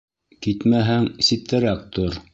Китмәһәң, 0.45 1.05
ситтәрәк 1.29 1.89
тор! 1.99 2.23